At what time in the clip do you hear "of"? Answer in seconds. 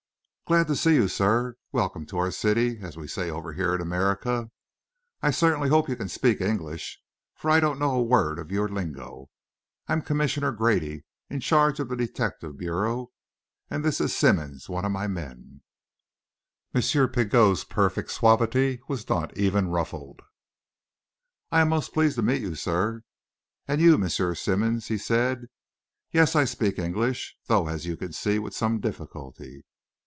8.37-8.51, 11.79-11.87, 14.83-14.91